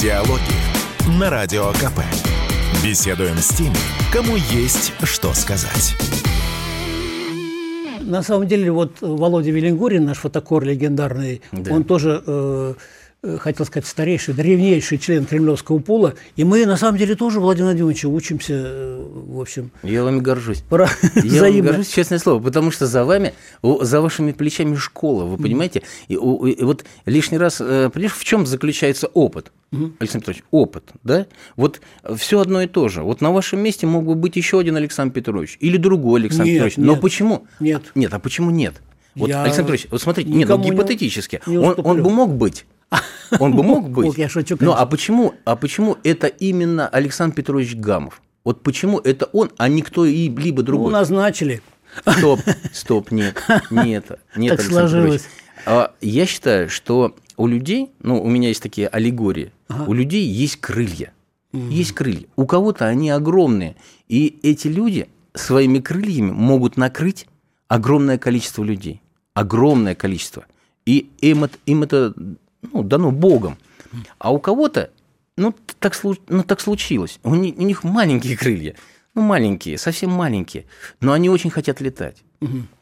Диалоги 0.00 0.40
на 1.18 1.30
Радио 1.30 1.70
КП. 1.72 2.00
Беседуем 2.84 3.36
с 3.38 3.48
теми, 3.48 3.76
кому 4.12 4.36
есть 4.36 4.92
что 5.04 5.32
сказать. 5.34 5.94
На 8.00 8.22
самом 8.22 8.48
деле, 8.48 8.70
вот 8.70 8.96
Володя 9.00 9.50
Велингурин, 9.50 10.04
наш 10.04 10.18
фотокор 10.18 10.64
легендарный, 10.64 11.40
да. 11.52 11.72
он 11.72 11.84
тоже 11.84 12.22
э, 12.26 12.74
хотел 13.38 13.64
сказать, 13.66 13.86
старейший, 13.86 14.34
древнейший 14.34 14.98
член 14.98 15.26
кремлевского 15.26 15.78
пула. 15.78 16.14
И 16.34 16.42
мы, 16.42 16.66
на 16.66 16.76
самом 16.76 16.98
деле, 16.98 17.14
тоже, 17.14 17.38
Владимир 17.38 17.68
Владимирович, 17.68 18.04
учимся, 18.04 18.54
э, 18.54 19.06
в 19.28 19.40
общем... 19.40 19.70
Я 19.84 20.02
вами 20.02 20.18
горжусь. 20.18 20.62
Про... 20.68 20.88
Я 21.22 21.42
вам 21.50 21.60
горжусь, 21.60 21.88
честное 21.88 22.18
слово, 22.18 22.42
потому 22.42 22.72
что 22.72 22.86
за 22.86 23.04
вами, 23.04 23.34
за 23.62 24.00
вашими 24.00 24.32
плечами 24.32 24.74
школа, 24.74 25.24
вы 25.24 25.36
понимаете? 25.36 25.82
И, 26.08 26.14
и 26.14 26.64
вот 26.64 26.84
лишний 27.06 27.38
раз, 27.38 27.60
э, 27.60 27.90
понимаешь, 27.92 28.16
в 28.16 28.24
чем 28.24 28.44
заключается 28.44 29.06
опыт? 29.06 29.52
Угу. 29.70 29.92
Александр 30.00 30.26
Петрович, 30.26 30.44
опыт, 30.50 30.90
да? 31.04 31.26
Вот 31.56 31.80
все 32.16 32.40
одно 32.40 32.60
и 32.62 32.66
то 32.66 32.88
же. 32.88 33.02
Вот 33.02 33.20
на 33.20 33.30
вашем 33.30 33.60
месте 33.60 33.86
мог 33.86 34.04
бы 34.04 34.16
быть 34.16 34.34
еще 34.34 34.58
один 34.58 34.76
Александр 34.76 35.14
Петрович 35.14 35.56
или 35.60 35.76
другой 35.76 36.20
Александр 36.22 36.46
нет, 36.46 36.54
Петрович. 36.54 36.76
Но 36.76 36.92
нет, 36.92 37.00
почему? 37.00 37.46
Нет. 37.60 37.82
Нет, 37.94 38.12
а 38.12 38.18
почему 38.18 38.50
нет? 38.50 38.82
Вот, 39.14 39.28
Я 39.28 39.42
Александр 39.42 39.72
Петрович, 39.72 39.86
вот 39.90 40.02
смотрите, 40.02 40.30
нет, 40.30 40.48
ну, 40.48 40.62
гипотетически, 40.62 41.40
не 41.46 41.58
он, 41.58 41.74
он 41.84 42.02
бы 42.02 42.10
мог 42.10 42.34
быть, 42.34 42.64
он 43.38 43.54
бы 43.54 43.62
мог 43.62 43.90
быть. 43.90 44.16
Я 44.18 44.28
шучу, 44.28 44.56
Но 44.60 44.76
а 44.76 44.86
почему, 44.86 45.34
а 45.44 45.56
почему 45.56 45.96
это 46.04 46.26
именно 46.26 46.88
Александр 46.88 47.36
Петрович 47.36 47.74
Гамов? 47.74 48.20
Вот 48.44 48.62
почему 48.62 48.98
это 48.98 49.26
он, 49.26 49.50
а 49.56 49.68
не 49.68 49.82
кто 49.82 50.04
и 50.04 50.28
либо 50.28 50.62
другой? 50.62 50.90
Ну, 50.90 50.98
назначили. 50.98 51.62
Стоп, 52.06 52.40
стоп, 52.72 53.10
нет, 53.10 53.42
нет, 53.70 54.18
нет, 54.34 54.56
так 54.56 54.66
сложилось. 54.66 55.26
А 55.66 55.92
я 56.00 56.26
считаю, 56.26 56.68
что 56.68 57.14
у 57.36 57.46
людей, 57.46 57.90
ну, 58.00 58.22
у 58.22 58.28
меня 58.28 58.48
есть 58.48 58.62
такие 58.62 58.88
аллегории, 58.88 59.52
ага. 59.68 59.84
у 59.86 59.92
людей 59.92 60.24
есть 60.26 60.56
крылья. 60.56 61.12
Угу. 61.52 61.66
Есть 61.68 61.92
крылья. 61.92 62.26
У 62.36 62.46
кого-то 62.46 62.86
они 62.86 63.10
огромные. 63.10 63.76
И 64.08 64.38
эти 64.42 64.68
люди 64.68 65.08
своими 65.34 65.80
крыльями 65.80 66.30
могут 66.30 66.76
накрыть 66.76 67.26
огромное 67.68 68.18
количество 68.18 68.64
людей. 68.64 69.02
Огромное 69.34 69.94
количество. 69.94 70.46
И 70.86 71.10
им 71.20 71.44
это, 71.44 71.58
им 71.66 71.82
это 71.82 72.14
ну, 72.62 72.82
дано 72.82 73.10
Богом. 73.10 73.58
А 74.18 74.32
у 74.32 74.38
кого-то, 74.38 74.90
ну 75.36 75.54
так, 75.78 75.98
ну, 76.28 76.42
так 76.42 76.60
случилось. 76.60 77.18
У 77.22 77.34
них, 77.34 77.54
у 77.58 77.62
них 77.62 77.84
маленькие 77.84 78.36
крылья. 78.36 78.74
Ну, 79.14 79.22
маленькие, 79.22 79.76
совсем 79.76 80.10
маленькие. 80.10 80.64
Но 81.00 81.12
они 81.12 81.28
очень 81.28 81.50
хотят 81.50 81.80
летать. 81.80 82.22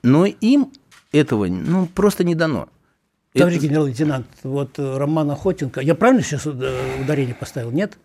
Но 0.03 0.27
им 0.27 0.73
этого 1.13 1.47
ну, 1.47 1.87
просто 1.87 2.25
не 2.25 2.35
дано. 2.35 2.69
Товарищ 3.33 3.59
это... 3.59 3.67
генерал-лейтенант, 3.67 4.27
вот 4.43 4.79
э, 4.79 4.97
Роман 4.97 5.31
Охотенко, 5.31 5.81
я 5.81 5.95
правильно 5.95 6.23
сейчас 6.23 6.47
э, 6.47 7.01
ударение 7.01 7.35
поставил, 7.35 7.71
нет? 7.71 7.97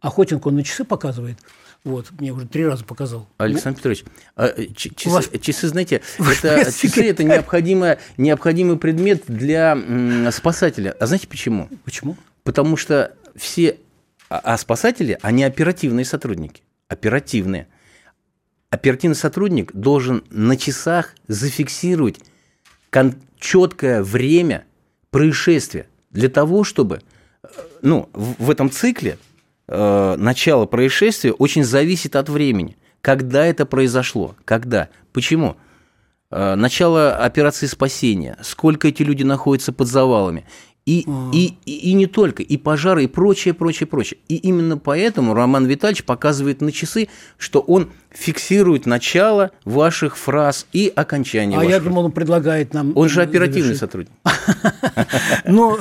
Охотенко 0.00 0.48
он 0.48 0.56
на 0.56 0.62
часы 0.62 0.84
показывает. 0.84 1.38
Вот, 1.84 2.10
мне 2.18 2.32
уже 2.32 2.46
три 2.46 2.66
раза 2.66 2.82
показал. 2.82 3.28
Александр 3.36 3.76
Петрович, 3.76 4.04
а, 4.36 4.46
э, 4.46 4.68
часы, 4.74 5.10
вас... 5.10 5.28
часы, 5.40 5.68
знаете, 5.68 6.00
это, 6.18 6.72
часы– 6.72 7.04
это 7.10 7.24
необходимый, 7.24 7.98
необходимый 8.16 8.78
предмет 8.78 9.24
для 9.26 9.76
спасателя. 10.32 10.96
А 10.98 11.06
знаете 11.06 11.28
почему? 11.28 11.68
Почему? 11.84 12.16
Потому 12.42 12.78
что 12.78 13.14
все, 13.36 13.78
а, 14.30 14.38
а 14.38 14.58
спасатели, 14.58 15.18
они 15.20 15.44
оперативные 15.44 16.06
сотрудники, 16.06 16.62
оперативные. 16.88 17.68
Оперативный 18.70 19.16
сотрудник 19.16 19.72
должен 19.72 20.24
на 20.30 20.56
часах 20.56 21.14
зафиксировать 21.28 22.18
четкое 23.38 24.02
время 24.02 24.64
происшествия 25.10 25.86
для 26.10 26.30
того, 26.30 26.64
чтобы 26.64 27.02
э, 27.42 27.48
ну, 27.82 28.08
в 28.14 28.50
этом 28.50 28.70
цикле 28.70 29.18
э, 29.66 30.16
начало 30.16 30.66
происшествия 30.66 31.32
очень 31.32 31.64
зависит 31.64 32.16
от 32.16 32.28
времени. 32.28 32.76
Когда 33.00 33.44
это 33.44 33.66
произошло? 33.66 34.34
Когда? 34.44 34.88
Почему? 35.12 35.56
Э, 36.30 36.54
начало 36.54 37.16
операции 37.16 37.66
спасения, 37.66 38.36
сколько 38.42 38.88
эти 38.88 39.02
люди 39.02 39.22
находятся 39.22 39.72
под 39.72 39.88
завалами. 39.88 40.46
И, 40.86 41.06
и, 41.32 41.56
и, 41.64 41.90
и 41.90 41.92
не 41.94 42.06
только, 42.06 42.42
и 42.42 42.58
пожары, 42.58 43.04
и 43.04 43.06
прочее, 43.06 43.54
прочее, 43.54 43.86
прочее. 43.86 44.18
И 44.28 44.36
именно 44.36 44.76
поэтому 44.76 45.32
Роман 45.32 45.64
Витальевич 45.64 46.04
показывает 46.04 46.60
на 46.60 46.72
часы, 46.72 47.08
что 47.38 47.60
он 47.60 47.90
фиксирует 48.10 48.84
начало 48.84 49.50
ваших 49.64 50.18
фраз 50.18 50.66
и 50.74 50.92
окончание. 50.94 51.58
А 51.58 51.64
я 51.64 51.80
думал, 51.80 52.04
он 52.04 52.12
предлагает 52.12 52.74
нам. 52.74 52.92
Он 52.96 53.08
же 53.08 53.22
оперативный 53.22 53.76
сотрудник. 53.76 54.12
Ну, 55.46 55.76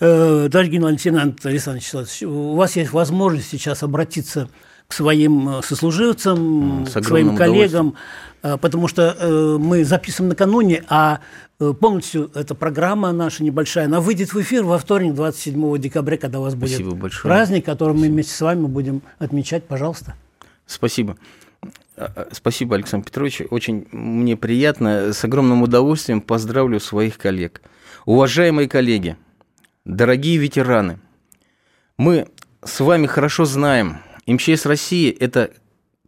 э, 0.00 0.48
дорогой 0.50 0.70
генерал-лейтенант 0.70 1.44
Александр 1.44 1.78
Вячеславович, 1.78 2.22
у 2.24 2.54
вас 2.54 2.76
есть 2.76 2.92
возможность 2.92 3.48
сейчас 3.48 3.82
обратиться 3.82 4.48
к 4.88 4.92
своим 4.94 5.48
э, 5.48 5.62
сослуживцам, 5.62 6.86
к 6.86 7.04
своим 7.04 7.36
коллегам, 7.36 7.94
э, 8.42 8.56
потому 8.56 8.88
что 8.88 9.58
мы 9.60 9.84
записываем 9.84 10.30
накануне, 10.30 10.84
а 10.88 11.20
полностью 11.80 12.30
эта 12.34 12.54
программа 12.54 13.12
наша 13.12 13.44
небольшая, 13.44 13.86
она 13.86 14.00
выйдет 14.00 14.32
в 14.32 14.40
эфир 14.40 14.64
во 14.64 14.78
вторник, 14.78 15.14
27 15.14 15.78
декабря, 15.78 16.16
когда 16.16 16.40
у 16.40 16.42
вас 16.42 16.54
будет 16.54 16.80
праздник, 17.22 17.64
который 17.64 17.94
мы 17.94 18.08
вместе 18.08 18.32
с 18.32 18.40
вами 18.40 18.66
будем 18.66 19.02
отмечать. 19.18 19.64
Пожалуйста. 19.64 20.14
Спасибо. 20.66 21.16
А, 21.96 22.12
а, 22.14 22.28
спасибо, 22.32 22.76
Александр 22.76 23.06
Петрович. 23.06 23.42
Очень 23.50 23.88
мне 23.90 24.36
приятно. 24.36 25.12
С 25.12 25.24
огромным 25.24 25.62
удовольствием 25.62 26.20
поздравлю 26.20 26.78
своих 26.78 27.18
коллег. 27.18 27.60
Уважаемые 28.04 28.68
коллеги, 28.68 29.16
дорогие 29.84 30.36
ветераны, 30.38 31.00
мы 31.96 32.28
с 32.64 32.80
вами 32.80 33.06
хорошо 33.06 33.44
знаем, 33.44 33.98
МЧС 34.28 34.66
России– 34.66 35.10
это 35.20 35.52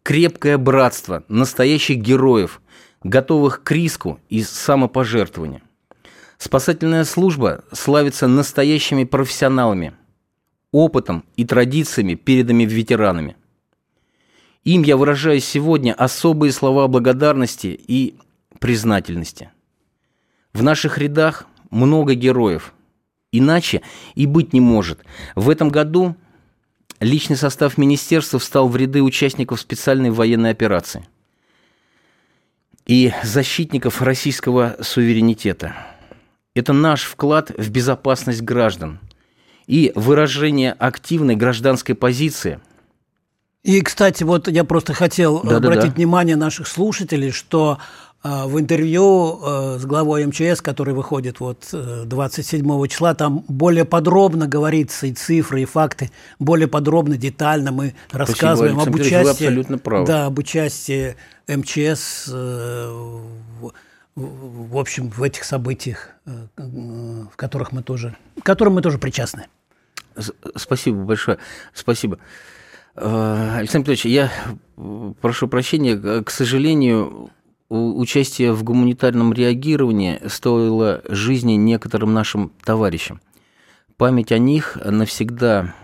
крепкое 0.03 0.59
братство 0.59 1.25
настоящих 1.29 1.97
героев, 1.97 2.61
готовых 3.03 3.62
к 3.62 3.73
риску 3.73 4.21
и 4.29 4.43
самопожертвованию. 4.43 5.62
Спасательная 6.37 7.05
служба 7.05 7.65
славится 7.73 8.27
настоящими 8.27 9.05
профессионалами, 9.05 9.95
опытом 10.71 11.25
и 11.37 11.47
традициями, 11.47 12.15
переданными 12.15 12.65
ветеранами. 12.65 13.37
Им 14.65 14.83
я 14.83 14.99
выражаю 14.99 15.41
сегодня 15.41 15.95
особые 15.95 16.53
слова 16.53 16.89
благодарности 16.89 17.69
и 17.69 18.17
признательности. 18.59 19.50
В 20.53 20.62
наших 20.62 20.99
рядах 20.99 21.47
много 21.71 22.12
героев. 22.12 22.75
Иначе 23.33 23.81
и 24.15 24.27
быть 24.27 24.53
не 24.53 24.61
может. 24.61 25.00
В 25.35 25.49
этом 25.49 25.71
году 25.71 26.17
личный 27.00 27.37
состав 27.37 27.78
министерства 27.78 28.38
встал 28.38 28.69
в 28.69 28.76
ряды 28.76 29.02
участников 29.02 29.61
специальной 29.61 30.11
военной 30.11 30.50
операции 30.50 31.07
и 32.87 33.12
защитников 33.23 34.02
российского 34.02 34.76
суверенитета. 34.80 35.75
Это 36.54 36.73
наш 36.73 37.04
вклад 37.04 37.50
в 37.57 37.71
безопасность 37.71 38.42
граждан 38.42 39.00
и 39.66 39.92
выражение 39.95 40.73
активной 40.73 41.37
гражданской 41.37 41.95
позиции– 41.95 42.61
и, 43.62 43.83
кстати, 43.83 44.23
вот 44.23 44.49
я 44.49 44.64
просто 44.64 44.95
хотел 44.95 45.42
да, 45.42 45.59
обратить 45.59 45.83
да, 45.83 45.88
да. 45.88 45.95
внимание 45.95 46.37
наших 46.37 46.66
слушателей, 46.66 47.30
что 47.30 47.78
в 48.23 48.59
интервью 48.61 49.41
э, 49.43 49.79
с 49.79 49.87
главой 49.87 50.27
МЧС, 50.27 50.61
который 50.61 50.93
выходит 50.93 51.41
вот 51.41 51.69
27 51.73 52.87
числа, 52.89 53.15
там 53.15 53.45
более 53.49 53.85
подробно 53.85 54.47
говорится 54.47 55.07
и 55.07 55.12
цифры, 55.12 55.62
и 55.62 55.65
факты, 55.65 56.11
более 56.39 56.69
подробно, 56.69 57.17
детально 57.17 57.73
мы 57.73 57.95
Спасибо, 58.09 58.19
рассказываем 58.19 58.81
об 58.81 58.95
участии, 58.95 59.31
абсолютно 59.31 59.79
правы. 59.79 60.07
Да, 60.07 60.27
об 60.27 60.39
участии 60.39 61.17
МЧС 61.49 62.29
в, 62.29 63.73
в 64.15 64.77
общем 64.77 65.09
в 65.09 65.23
этих 65.23 65.45
событиях, 65.45 66.11
в 66.57 67.37
которых 67.37 67.73
мы 67.73 67.83
тоже, 67.83 68.17
к 68.41 68.45
которым 68.45 68.75
мы 68.75 68.83
тоже 68.83 68.99
причастны. 68.99 69.47
Спасибо 70.57 71.05
большое, 71.05 71.39
спасибо. 71.73 72.19
Э, 72.97 73.57
Александр 73.59 73.91
Петрович, 73.91 74.05
я 74.05 74.31
прошу 75.21 75.49
прощения, 75.49 76.23
к 76.23 76.31
сожалению, 76.31 77.31
участие 77.71 78.53
в 78.53 78.62
гуманитарном 78.65 79.33
реагировании 79.33 80.21
стоило 80.27 81.03
жизни 81.09 81.53
некоторым 81.53 82.12
нашим 82.12 82.53
товарищам. 82.65 83.21
Память 83.97 84.33
о 84.33 84.39
них 84.39 84.77
навсегда 84.85 85.75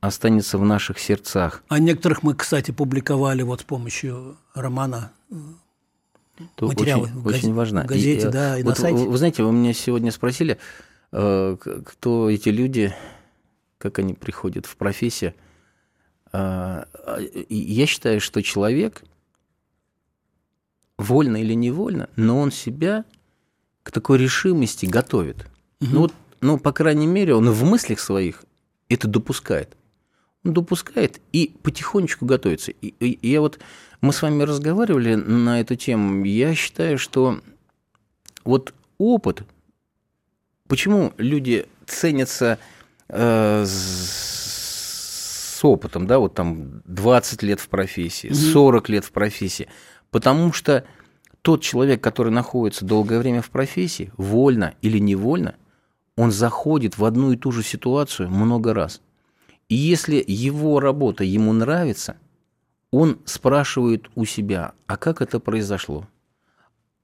останется 0.00 0.56
в 0.58 0.64
наших 0.64 0.98
сердцах. 0.98 1.62
А 1.68 1.78
некоторых 1.78 2.22
мы, 2.22 2.34
кстати, 2.34 2.70
публиковали 2.70 3.42
вот 3.42 3.60
с 3.60 3.64
помощью 3.64 4.36
романа 4.54 5.12
То 6.54 6.66
материалы 6.66 7.04
очень, 7.04 7.14
в, 7.14 7.22
газ... 7.22 7.34
очень 7.36 7.54
важно. 7.54 7.82
в 7.82 7.86
газете, 7.86 8.28
и, 8.28 8.30
да, 8.30 8.58
и 8.58 8.62
вот 8.62 8.70
на 8.70 8.74
сайте. 8.76 9.04
Вы 9.04 9.18
знаете, 9.18 9.42
вы 9.42 9.52
меня 9.52 9.72
сегодня 9.72 10.12
спросили, 10.12 10.58
э, 11.12 11.56
кто 11.84 12.30
эти 12.30 12.48
люди, 12.48 12.94
как 13.78 13.98
они 13.98 14.14
приходят 14.14 14.66
в 14.66 14.76
профессию. 14.76 15.34
Я 16.32 17.86
считаю, 17.86 18.20
что 18.20 18.42
человек, 18.42 19.02
вольно 20.98 21.36
или 21.36 21.54
невольно, 21.54 22.08
но 22.16 22.38
он 22.38 22.50
себя 22.50 23.04
к 23.82 23.90
такой 23.90 24.18
решимости 24.18 24.86
готовит. 24.86 25.46
Угу. 25.80 25.90
Ну, 25.92 26.00
вот, 26.00 26.14
ну, 26.40 26.58
по 26.58 26.72
крайней 26.72 27.06
мере, 27.06 27.34
он 27.34 27.50
в 27.50 27.64
мыслях 27.64 28.00
своих 28.00 28.44
это 28.88 29.08
допускает. 29.08 29.76
Он 30.44 30.52
допускает 30.52 31.20
и 31.32 31.54
потихонечку 31.62 32.24
готовится. 32.24 32.70
И, 32.70 32.94
и, 33.00 33.10
и 33.10 33.30
я 33.30 33.40
вот, 33.40 33.58
мы 34.00 34.12
с 34.12 34.22
вами 34.22 34.42
разговаривали 34.42 35.14
на 35.14 35.60
эту 35.60 35.76
тему, 35.76 36.24
я 36.24 36.54
считаю, 36.54 36.98
что 36.98 37.40
вот 38.44 38.74
опыт, 38.98 39.42
почему 40.68 41.12
люди 41.16 41.66
ценятся 41.86 42.58
э, 43.08 43.64
с 43.66 45.60
опытом, 45.64 46.06
да, 46.06 46.18
вот 46.18 46.34
там 46.34 46.82
20 46.84 47.42
лет 47.42 47.60
в 47.60 47.68
профессии, 47.68 48.32
40 48.32 48.88
лет 48.88 49.04
в 49.04 49.10
профессии, 49.10 49.68
потому 50.16 50.50
что 50.50 50.86
тот 51.42 51.60
человек, 51.60 52.02
который 52.02 52.32
находится 52.32 52.86
долгое 52.86 53.18
время 53.18 53.42
в 53.42 53.50
профессии, 53.50 54.10
вольно 54.16 54.72
или 54.80 54.96
невольно, 54.96 55.56
он 56.16 56.32
заходит 56.32 56.96
в 56.96 57.04
одну 57.04 57.32
и 57.32 57.36
ту 57.36 57.52
же 57.52 57.62
ситуацию 57.62 58.30
много 58.30 58.72
раз. 58.72 59.02
И 59.68 59.74
если 59.74 60.24
его 60.26 60.80
работа 60.80 61.22
ему 61.22 61.52
нравится, 61.52 62.16
он 62.90 63.18
спрашивает 63.26 64.08
у 64.14 64.24
себя, 64.24 64.72
а 64.86 64.96
как 64.96 65.20
это 65.20 65.38
произошло? 65.38 66.08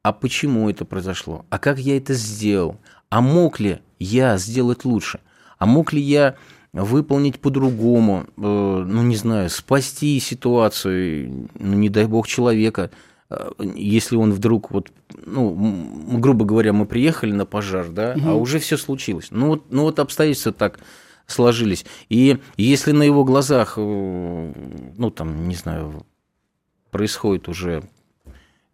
А 0.02 0.14
почему 0.14 0.70
это 0.70 0.86
произошло? 0.86 1.44
А 1.50 1.58
как 1.58 1.78
я 1.78 1.98
это 1.98 2.14
сделал? 2.14 2.78
А 3.10 3.20
мог 3.20 3.60
ли 3.60 3.82
я 3.98 4.38
сделать 4.38 4.86
лучше? 4.86 5.20
А 5.58 5.66
мог 5.66 5.92
ли 5.92 6.00
я 6.00 6.36
выполнить 6.72 7.38
по-другому, 7.38 8.24
э, 8.24 8.40
ну, 8.40 9.02
не 9.02 9.16
знаю, 9.16 9.50
спасти 9.50 10.18
ситуацию, 10.20 11.48
ну, 11.58 11.74
не 11.74 11.90
дай 11.90 12.06
бог, 12.06 12.26
человека, 12.26 12.90
э, 13.28 13.50
если 13.74 14.16
он 14.16 14.32
вдруг 14.32 14.70
вот, 14.70 14.90
ну, 15.26 16.18
грубо 16.18 16.44
говоря, 16.44 16.72
мы 16.72 16.86
приехали 16.86 17.32
на 17.32 17.44
пожар, 17.44 17.88
да, 17.90 18.14
угу. 18.16 18.28
а 18.28 18.34
уже 18.34 18.58
все 18.58 18.78
случилось. 18.78 19.28
Ну 19.30 19.48
вот, 19.48 19.64
ну 19.70 19.82
вот 19.82 19.98
обстоятельства 19.98 20.52
так 20.52 20.80
сложились. 21.26 21.84
И 22.08 22.38
если 22.56 22.92
на 22.92 23.02
его 23.02 23.24
глазах, 23.24 23.74
э, 23.76 24.52
ну 24.96 25.10
там, 25.10 25.48
не 25.48 25.54
знаю, 25.54 26.06
происходит 26.90 27.48
уже 27.48 27.82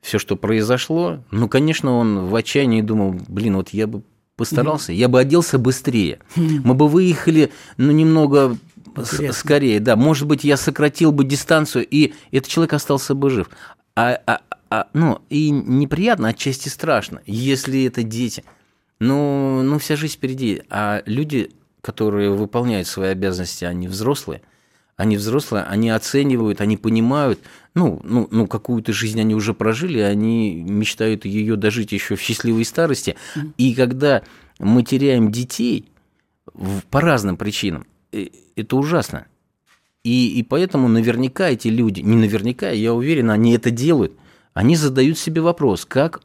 все, 0.00 0.18
что 0.18 0.36
произошло, 0.36 1.24
ну, 1.32 1.48
конечно, 1.48 1.96
он 1.96 2.26
в 2.26 2.34
отчаянии 2.34 2.82
думал, 2.82 3.16
блин, 3.28 3.56
вот 3.56 3.70
я 3.70 3.88
бы 3.88 4.02
постарался, 4.38 4.92
я 4.92 5.08
бы 5.08 5.20
оделся 5.20 5.58
быстрее. 5.58 6.20
Мы 6.36 6.72
бы 6.74 6.88
выехали, 6.88 7.50
ну, 7.76 7.90
немного 7.90 8.56
Интересно. 8.96 9.32
скорее, 9.32 9.80
да. 9.80 9.96
Может 9.96 10.26
быть, 10.26 10.44
я 10.44 10.56
сократил 10.56 11.12
бы 11.12 11.24
дистанцию, 11.24 11.86
и 11.86 12.14
этот 12.30 12.48
человек 12.48 12.72
остался 12.72 13.14
бы 13.14 13.28
жив. 13.28 13.50
А, 13.96 14.18
а, 14.26 14.40
а, 14.70 14.86
ну, 14.94 15.20
и 15.28 15.50
неприятно, 15.50 16.28
отчасти 16.28 16.68
страшно, 16.68 17.20
если 17.26 17.84
это 17.84 18.04
дети. 18.04 18.44
Ну, 19.00 19.62
ну, 19.62 19.78
вся 19.78 19.96
жизнь 19.96 20.14
впереди. 20.14 20.62
А 20.70 21.02
люди, 21.04 21.50
которые 21.80 22.30
выполняют 22.30 22.86
свои 22.86 23.10
обязанности, 23.10 23.64
они 23.64 23.88
взрослые– 23.88 24.40
они 24.98 25.16
взрослые, 25.16 25.62
они 25.62 25.90
оценивают, 25.90 26.60
они 26.60 26.76
понимают, 26.76 27.38
ну, 27.74 28.00
ну, 28.02 28.26
ну 28.32 28.48
какую-то 28.48 28.92
жизнь 28.92 29.20
они 29.20 29.34
уже 29.34 29.54
прожили, 29.54 30.00
они 30.00 30.56
мечтают 30.56 31.24
ее 31.24 31.54
дожить 31.54 31.92
еще 31.92 32.16
в 32.16 32.20
счастливой 32.20 32.64
старости. 32.64 33.14
Mm-hmm. 33.36 33.52
И 33.58 33.74
когда 33.74 34.22
мы 34.58 34.82
теряем 34.82 35.30
детей 35.30 35.88
по 36.90 37.00
разным 37.00 37.36
причинам, 37.36 37.86
э, 38.10 38.26
это 38.56 38.76
ужасно. 38.76 39.26
И, 40.02 40.36
и 40.36 40.42
поэтому 40.42 40.88
наверняка 40.88 41.48
эти 41.48 41.68
люди, 41.68 42.00
не 42.00 42.16
наверняка, 42.16 42.70
я 42.70 42.92
уверен, 42.92 43.30
они 43.30 43.54
это 43.54 43.70
делают, 43.70 44.14
они 44.52 44.74
задают 44.74 45.16
себе 45.16 45.42
вопрос, 45.42 45.84
как 45.84 46.22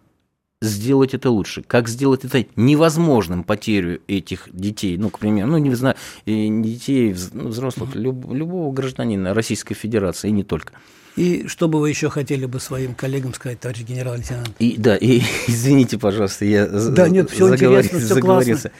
сделать 0.63 1.13
это 1.13 1.29
лучше, 1.29 1.63
как 1.63 1.87
сделать 1.87 2.23
это 2.25 2.45
невозможным 2.55 3.43
потерю 3.43 4.01
этих 4.07 4.47
детей, 4.51 4.97
ну, 4.97 5.09
к 5.09 5.19
примеру, 5.19 5.51
ну, 5.51 5.57
не 5.57 5.73
знаю, 5.75 5.95
детей, 6.25 7.15
ну, 7.33 7.49
взрослых, 7.49 7.95
люб, 7.95 8.31
любого 8.31 8.71
гражданина 8.73 9.33
Российской 9.33 9.75
Федерации, 9.75 10.29
и 10.29 10.31
не 10.31 10.43
только. 10.43 10.73
И 11.15 11.47
что 11.47 11.67
бы 11.67 11.79
вы 11.79 11.89
еще 11.89 12.09
хотели 12.09 12.45
бы 12.45 12.59
своим 12.59 12.95
коллегам 12.95 13.33
сказать, 13.33 13.59
товарищ 13.59 13.83
генерал-лейтенант? 13.83 14.51
И, 14.59 14.75
да, 14.77 14.95
и 14.95 15.21
извините, 15.47 15.99
пожалуйста, 15.99 16.45
я 16.45 16.65
да, 16.67 17.07
нет, 17.09 17.29
все 17.29 17.47
заговор... 17.47 17.79
интересно, 17.79 17.99
все 17.99 18.13
заговорился. 18.15 18.71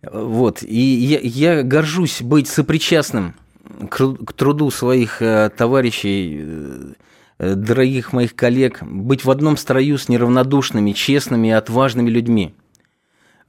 Классно. 0.00 0.28
Вот, 0.28 0.62
и 0.62 0.80
я, 0.80 1.20
я 1.20 1.62
горжусь 1.62 2.22
быть 2.22 2.48
сопричастным 2.48 3.34
к, 3.88 4.14
к 4.24 4.32
труду 4.32 4.70
своих 4.70 5.22
э, 5.22 5.48
товарищей, 5.56 6.40
э, 6.42 6.92
Э, 6.92 6.92
дорогих 7.42 8.12
моих 8.12 8.34
коллег, 8.36 8.82
быть 8.82 9.24
в 9.24 9.30
одном 9.30 9.56
строю 9.56 9.98
с 9.98 10.08
неравнодушными, 10.08 10.92
честными 10.92 11.48
и 11.48 11.50
отважными 11.50 12.08
людьми. 12.08 12.54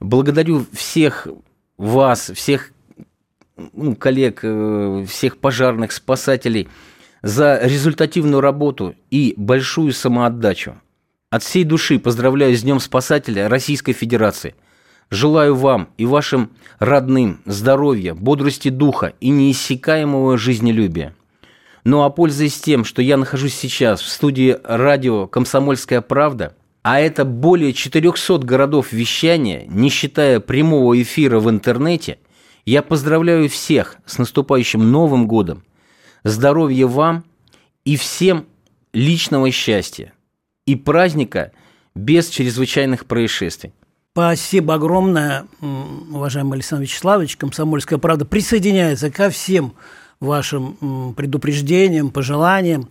Благодарю 0.00 0.66
всех 0.72 1.28
вас, 1.76 2.30
всех 2.34 2.72
ну, 3.72 3.94
коллег, 3.94 4.40
э, 4.42 5.06
всех 5.08 5.38
пожарных, 5.38 5.92
спасателей 5.92 6.68
за 7.22 7.60
результативную 7.62 8.40
работу 8.40 8.94
и 9.10 9.34
большую 9.36 9.92
самоотдачу. 9.92 10.74
От 11.30 11.42
всей 11.42 11.64
души 11.64 11.98
поздравляю 11.98 12.56
с 12.56 12.62
Днем 12.62 12.80
Спасателя 12.80 13.48
Российской 13.48 13.92
Федерации. 13.92 14.54
Желаю 15.10 15.54
вам 15.54 15.88
и 15.96 16.06
вашим 16.06 16.50
родным 16.78 17.40
здоровья, 17.44 18.14
бодрости 18.14 18.68
духа 18.68 19.14
и 19.20 19.30
неиссякаемого 19.30 20.36
жизнелюбия. 20.36 21.14
Ну 21.84 22.02
а 22.02 22.10
пользуясь 22.10 22.58
тем, 22.60 22.84
что 22.84 23.02
я 23.02 23.18
нахожусь 23.18 23.54
сейчас 23.54 24.00
в 24.00 24.08
студии 24.08 24.58
радио 24.64 25.26
«Комсомольская 25.26 26.00
правда», 26.00 26.56
а 26.82 26.98
это 26.98 27.24
более 27.24 27.72
400 27.72 28.38
городов 28.38 28.92
вещания, 28.92 29.64
не 29.68 29.90
считая 29.90 30.40
прямого 30.40 31.00
эфира 31.00 31.40
в 31.40 31.48
интернете, 31.48 32.18
я 32.66 32.82
поздравляю 32.82 33.48
всех 33.48 33.96
с 34.06 34.18
наступающим 34.18 34.90
Новым 34.90 35.26
годом. 35.26 35.62
Здоровья 36.24 36.86
вам 36.86 37.24
и 37.84 37.96
всем 37.96 38.46
личного 38.94 39.50
счастья 39.50 40.12
и 40.66 40.76
праздника 40.76 41.52
без 41.94 42.28
чрезвычайных 42.28 43.04
происшествий. 43.04 43.74
Спасибо 44.12 44.74
огромное, 44.74 45.46
уважаемый 45.60 46.54
Александр 46.54 46.84
Вячеславович. 46.84 47.36
Комсомольская 47.36 47.98
правда 47.98 48.24
присоединяется 48.24 49.10
ко 49.10 49.28
всем 49.28 49.74
вашим 50.24 51.14
предупреждениям, 51.16 52.10
пожеланиям. 52.10 52.88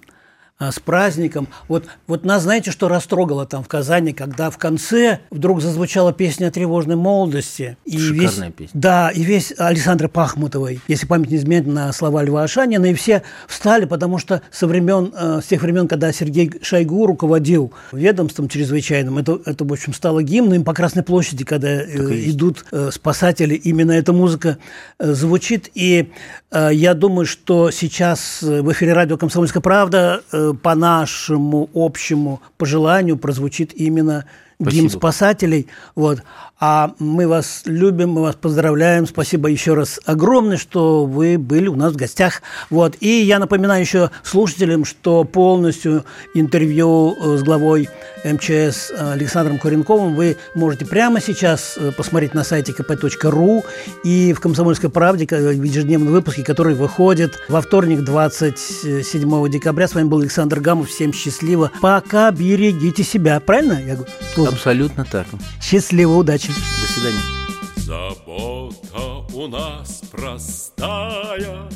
А, 0.64 0.72
с 0.72 0.80
праздником. 0.80 1.50
Вот, 1.68 1.86
вот 2.08 2.24
нас, 2.24 2.44
знаете, 2.44 2.72
что 2.72 2.88
растрогало 2.88 3.46
там 3.46 3.64
в 3.64 3.68
Казани, 3.68 4.14
когда 4.14 4.50
в 4.50 4.58
конце 4.58 5.20
вдруг 5.30 5.62
зазвучала 5.62 6.14
песня 6.14 6.48
о 6.48 6.52
тревожной 6.52 6.96
молодости. 6.96 7.76
И 7.84 7.98
Шикарная 7.98 8.48
весь, 8.48 8.56
песня. 8.56 8.80
Да, 8.80 9.10
и 9.10 9.24
весь 9.24 9.54
Александра 9.58 10.08
Пахмутовой, 10.08 10.80
если 10.88 11.06
память 11.06 11.32
не 11.32 11.38
изменяет 11.38 11.68
на 11.68 11.92
слова 11.92 12.24
Льва 12.24 12.44
Ашанина, 12.44 12.86
и 12.86 12.94
все 12.94 13.24
встали, 13.48 13.84
потому 13.86 14.20
что 14.20 14.42
со 14.52 14.68
времен, 14.68 15.14
э, 15.14 15.42
с 15.44 15.48
тех 15.48 15.62
времен, 15.62 15.90
когда 15.90 16.14
Сергей 16.14 16.52
Шойгу 16.62 17.08
руководил 17.08 17.74
ведомством 17.92 18.48
чрезвычайным, 18.48 19.18
это, 19.18 19.42
это 19.46 19.66
в 19.66 19.74
общем, 19.74 19.94
стало 19.94 20.24
гимном 20.24 20.64
по 20.64 20.74
Красной 20.74 21.04
площади, 21.04 21.44
когда 21.44 21.70
э, 21.70 21.86
идут 22.30 22.66
э, 22.72 22.90
спасатели, 22.94 23.56
именно 23.56 23.92
эта 23.92 24.14
музыка 24.14 24.60
э, 24.98 25.12
звучит. 25.12 25.70
И 25.74 26.10
э, 26.52 26.70
я 26.72 26.94
думаю, 26.94 27.26
что 27.26 27.70
сейчас 27.70 28.42
в 28.42 28.72
эфире 28.72 28.94
радио 28.94 29.18
«Комсомольская 29.18 29.62
правда» 29.62 30.22
э, 30.32 30.53
по 30.62 30.76
нашему 30.76 31.70
общему 31.74 32.42
пожеланию 32.58 33.18
прозвучит 33.18 33.74
именно 33.74 34.26
гимн 34.60 34.90
спасателей. 34.90 35.68
Вот. 35.96 36.24
А 36.66 36.94
мы 36.98 37.28
вас 37.28 37.64
любим, 37.66 38.12
мы 38.12 38.22
вас 38.22 38.36
поздравляем. 38.36 39.06
Спасибо 39.06 39.50
еще 39.50 39.74
раз 39.74 40.00
огромное, 40.06 40.56
что 40.56 41.04
вы 41.04 41.38
были 41.38 41.68
у 41.68 41.76
нас 41.76 41.92
в 41.92 41.98
гостях. 41.98 42.42
Вот. 42.70 42.96
И 43.02 43.10
я 43.10 43.40
напоминаю 43.40 43.82
еще 43.82 44.12
слушателям, 44.24 44.86
что 44.86 45.26
полностью 45.26 46.06
интервью 46.34 47.18
э, 47.20 47.38
с 47.38 47.44
главой 47.44 47.90
МЧС 48.24 48.94
Александром 48.98 49.60
Куренковым 49.60 50.16
вы 50.16 50.38
можете 50.56 50.86
прямо 50.86 51.20
сейчас 51.20 51.78
э, 51.78 51.92
посмотреть 51.92 52.34
на 52.34 52.46
сайте 52.46 52.72
kp.ru 52.72 53.66
и 54.06 54.32
в 54.32 54.40
«Комсомольской 54.40 54.90
правде» 54.90 55.26
в 55.26 55.64
ежедневном 55.64 56.14
выпуске, 56.14 56.46
который 56.46 56.76
выходит 56.76 57.42
во 57.50 57.60
вторник, 57.60 58.06
27 58.06 59.50
декабря. 59.50 59.90
С 59.90 59.96
вами 59.96 60.08
был 60.08 60.22
Александр 60.22 60.62
Гамов. 60.62 60.88
Всем 60.88 61.12
счастливо. 61.12 61.72
Пока 61.82 62.32
берегите 62.32 63.04
себя. 63.04 63.42
Правильно 63.42 63.82
я 63.86 63.96
говорю? 63.96 64.50
Абсолютно 64.50 65.04
так. 65.04 65.28
Счастливо, 65.62 66.14
удачи. 66.14 66.53
До 66.82 66.88
свидания. 66.88 67.44
Забота 67.78 69.36
у 69.36 69.48
нас 69.48 70.02
простая, 70.12 71.70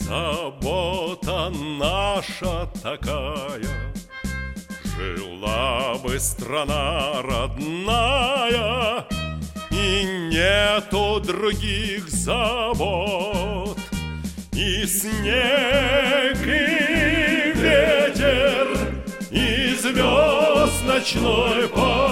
Забота 0.00 1.50
наша 1.50 2.68
такая. 2.82 3.92
Жила 4.96 5.94
бы 6.02 6.18
страна 6.18 7.22
родная, 7.22 9.06
И 9.70 10.04
нету 10.30 11.20
других 11.20 12.08
забот. 12.08 13.78
И 14.52 14.84
снег, 14.86 16.36
и 16.44 17.52
ветер, 17.54 18.68
и 19.30 19.74
звезд 19.76 20.84
ночной 20.84 21.68
полет. 21.68 22.11